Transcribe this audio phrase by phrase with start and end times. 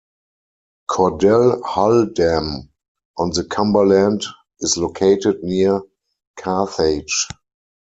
[0.89, 2.71] Cordell Hull Dam
[3.17, 4.23] on the Cumberland
[4.61, 5.83] is located near
[6.37, 7.27] Carthage.